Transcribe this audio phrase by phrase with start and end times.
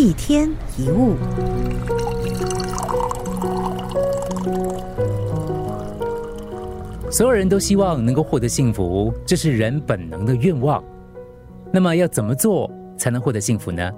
[0.00, 1.14] 一天一物。
[7.10, 10.82] 所有人都希望能够获得幸福，这是人本能的愿望。
[11.70, 13.92] 那么要怎么做才能获得幸福呢？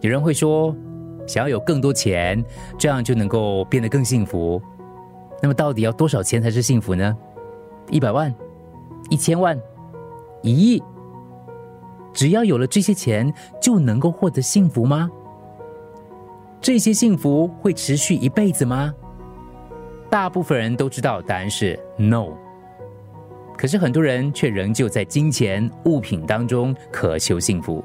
[0.00, 0.74] 有人会说，
[1.24, 2.44] 想要有更多钱，
[2.76, 4.60] 这样就能够变得更幸福。
[5.40, 7.16] 那么到底要多少钱才是幸福呢？
[7.92, 8.34] 一百万、
[9.08, 9.56] 一千万、
[10.42, 10.82] 一亿？
[12.12, 15.10] 只要有了这些钱，就能够获得幸福吗？
[16.60, 18.94] 这些幸福会持续一辈子吗？
[20.10, 22.26] 大部分人都知道答案是 no，
[23.56, 27.82] 可是很多人却仍旧在金钱物品当中渴求幸福。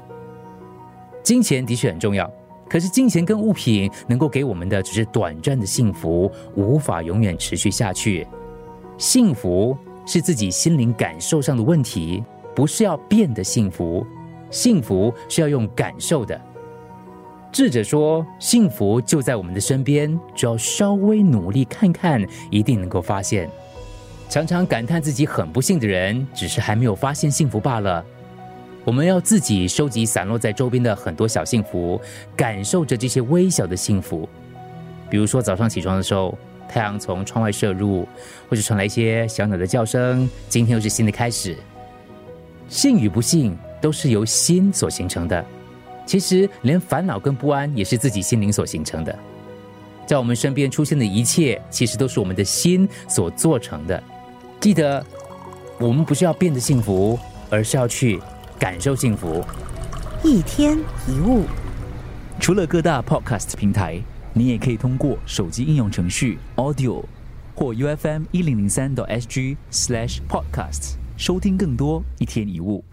[1.22, 2.30] 金钱的确很重要，
[2.68, 8.26] 可是金钱跟物品能够给我们的只是短暂的幸福，无法永远持续下去。
[8.98, 12.22] 幸福是自己心灵感受上的问题，
[12.54, 14.06] 不是要变得幸福，
[14.50, 16.40] 幸福是要用感受的。
[17.52, 23.48] 智者说：“幸福就在我们的身边，只要稍微努力看看，一定能够发现。”
[24.28, 28.04] 常常感叹自己很不幸的人，只是还没有发现幸福罢了。
[28.84, 32.00] 我们要自己收集散落在周边的很多小幸福，
[32.36, 34.28] 感受着这些微小的幸福。
[35.08, 36.36] 比如说早上起床的时候，
[36.68, 38.06] 太阳从窗外射入，
[38.48, 41.56] 或者传来一些小鸟的叫声，今天又是新的开始。
[42.68, 45.44] 幸与不幸都是由心所形成的。
[46.04, 49.18] 其实，连烦恼跟不安也是自己心灵所形成的。
[50.06, 54.00] 在我们身边出现的一切，其实都是我们的心所做成的。
[54.60, 55.04] 记得，
[55.80, 57.18] 我们不是要变得幸福，
[57.50, 58.20] 而是要去
[58.56, 59.44] 感受幸福。
[60.22, 61.42] 一天一物，
[62.38, 64.00] 除了各大 Podcast 平台，
[64.32, 67.02] 你也可以通过手机应用程序 Audio
[67.56, 72.84] 或 U F M 一零零三 SG Slash Podcast 收听更多一天一物。